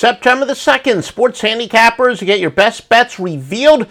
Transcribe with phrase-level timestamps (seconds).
[0.00, 3.86] September the 2nd, sports handicappers, you get your best bets revealed.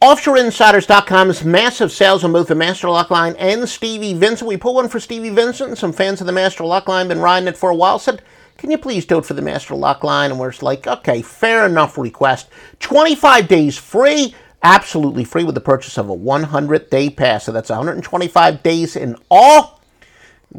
[0.00, 4.48] OffshoreInsiders.com's massive sales on both the Master Lock line and Stevie Vincent.
[4.48, 5.76] We pull one for Stevie Vincent.
[5.76, 7.98] Some fans of the Master Lock line been riding it for a while.
[7.98, 8.22] Said,
[8.56, 10.30] can you please do it for the Master Lock line?
[10.30, 12.48] And we're like, okay, fair enough request.
[12.80, 17.44] 25 days free, absolutely free with the purchase of a 100 day pass.
[17.44, 19.82] So that's 125 days in all.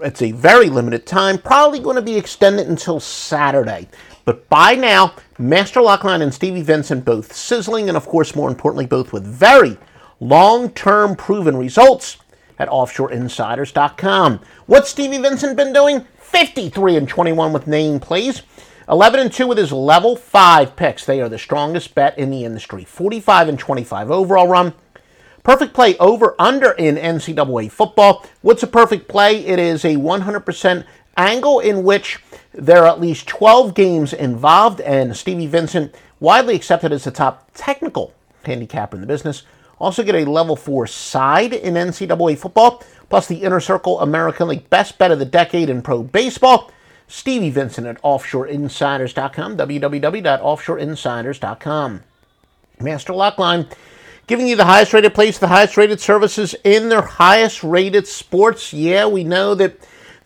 [0.00, 3.88] It's a very limited time, probably going to be extended until Saturday.
[4.28, 8.84] But by now, Master Lockline and Stevie Vincent both sizzling, and of course, more importantly,
[8.84, 9.78] both with very
[10.20, 12.18] long term proven results
[12.58, 14.40] at offshoreinsiders.com.
[14.66, 16.04] What's Stevie Vincent been doing?
[16.18, 18.42] 53 and 21 with name plays.
[18.90, 21.06] 11 and 2 with his level 5 picks.
[21.06, 22.84] They are the strongest bet in the industry.
[22.84, 24.74] 45 and 25 overall run.
[25.42, 28.26] Perfect play over under in NCAA football.
[28.42, 29.38] What's a perfect play?
[29.46, 30.84] It is a 100%
[31.16, 32.18] angle in which
[32.58, 37.48] there are at least 12 games involved, and Stevie Vincent, widely accepted as the top
[37.54, 38.12] technical
[38.44, 39.44] handicapper in the business,
[39.78, 44.68] also get a level 4 side in NCAA football, plus the Inner Circle American League
[44.70, 46.72] Best Bet of the Decade in Pro Baseball.
[47.06, 52.02] Stevie Vincent at OffshoreInsiders.com, www.offshoreinsiders.com.
[52.80, 53.70] Master Lockline,
[54.26, 58.72] giving you the highest rated place, the highest rated services in their highest rated sports.
[58.72, 59.78] Yeah, we know that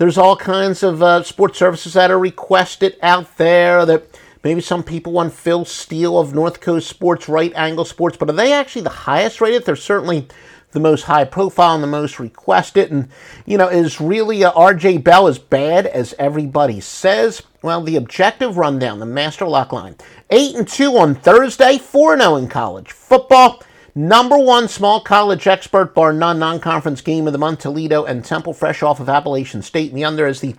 [0.00, 4.82] there's all kinds of uh, sports services that are requested out there that maybe some
[4.82, 8.80] people want Phil Steele of North Coast Sports, Right Angle Sports, but are they actually
[8.80, 9.66] the highest rated?
[9.66, 10.26] They're certainly
[10.70, 12.90] the most high profile and the most requested.
[12.90, 13.10] And,
[13.44, 17.42] you know, is really uh, RJ Bell as bad as everybody says?
[17.60, 19.96] Well, the objective rundown, the master lock line
[20.30, 23.62] 8 and 2 on Thursday, 4 0 in college football.
[23.94, 28.24] Number one small college expert, bar none, non conference game of the month, Toledo and
[28.24, 29.90] Temple, fresh off of Appalachian State.
[29.90, 30.54] And the under is the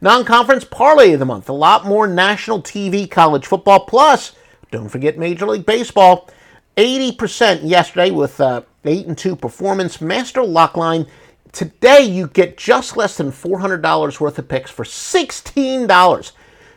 [0.00, 1.48] non conference parlay of the month.
[1.48, 3.80] A lot more national TV college football.
[3.80, 4.36] Plus,
[4.70, 6.30] don't forget Major League Baseball.
[6.76, 10.00] 80% yesterday with uh, 8 and 2 performance.
[10.00, 11.08] Master Lockline.
[11.52, 16.32] Today, you get just less than $400 worth of picks for $16.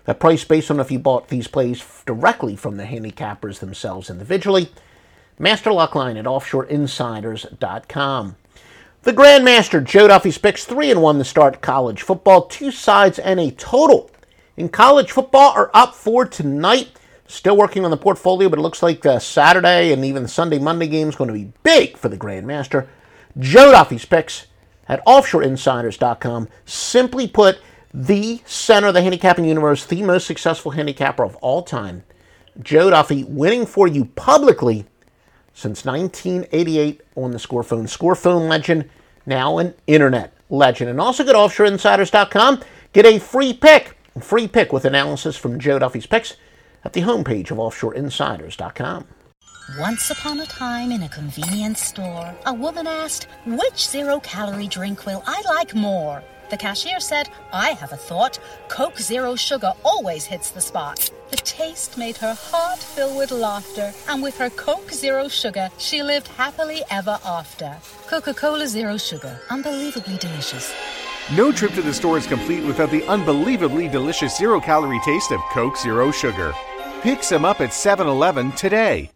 [0.06, 4.69] That price based on if you bought these plays directly from the handicappers themselves individually.
[5.39, 8.35] Master Lockline at offshoreinsiders.com.
[9.03, 12.47] The Grandmaster, Joe Duffy's picks 3 and 1 to start college football.
[12.47, 14.11] Two sides and a total
[14.57, 16.89] in college football are up for tonight.
[17.25, 20.59] Still working on the portfolio, but it looks like the Saturday and even the Sunday
[20.59, 22.88] Monday game is going to be big for the Grandmaster.
[23.38, 24.47] Joe Duffy's picks
[24.89, 26.50] at offshoreinsiders.com.
[26.66, 27.59] Simply put,
[27.94, 32.03] the center of the handicapping universe, the most successful handicapper of all time.
[32.61, 34.85] Joe Duffy winning for you publicly
[35.59, 37.84] since 1988 on the Scorephone.
[37.84, 38.90] Scorephone legend,
[39.25, 40.90] now an internet legend.
[40.90, 42.62] And also go to offshoreinsiders.com.
[42.94, 46.38] Get a free pick, free pick with analysis from Joe Duffy's picks
[46.86, 49.06] at the homepage of offshoreinsiders.com.
[49.78, 55.06] Once upon a time in a convenience store, a woman asked, Which zero calorie drink
[55.06, 56.24] will I like more?
[56.50, 58.40] The cashier said, I have a thought.
[58.70, 61.12] Coke Zero Sugar always hits the spot.
[61.30, 66.02] The taste made her heart fill with laughter, and with her Coke Zero Sugar, she
[66.02, 67.78] lived happily ever after.
[68.08, 70.74] Coca Cola Zero Sugar, unbelievably delicious.
[71.36, 75.40] No trip to the store is complete without the unbelievably delicious zero calorie taste of
[75.52, 76.54] Coke Zero Sugar.
[77.02, 79.12] Pick some up at 7 Eleven today.